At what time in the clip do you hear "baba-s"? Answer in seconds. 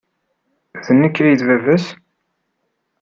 1.47-1.85